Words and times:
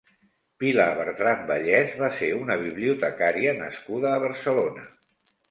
Pilar 0.61 0.87
Bertran 0.99 1.43
Vallès 1.51 1.91
va 1.99 2.09
ser 2.21 2.31
una 2.39 2.57
bibliotecària 2.63 3.55
nascuda 3.61 4.11
a 4.15 4.25
Barcelona. 4.27 4.89